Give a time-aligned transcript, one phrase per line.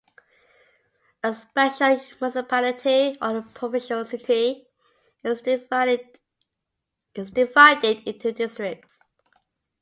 [1.23, 4.65] A special municipality or a provincial city
[5.23, 6.09] is divided
[7.13, 9.03] into districts.